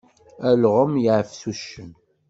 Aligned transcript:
Alɣem 0.49 0.93
yeɛfes 1.03 1.41
uccen. 1.51 1.91